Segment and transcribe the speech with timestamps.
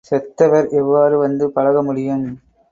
[0.05, 2.27] செத்தவர் எவ்வாறு வந்து பழகமுடியும்?